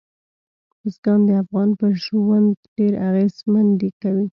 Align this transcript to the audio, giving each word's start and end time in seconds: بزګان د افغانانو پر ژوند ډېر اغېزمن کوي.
بزګان 0.81 1.19
د 1.27 1.29
افغانانو 1.43 1.77
پر 1.79 1.91
ژوند 2.03 2.49
ډېر 2.77 2.93
اغېزمن 3.07 3.67
کوي. 4.01 4.25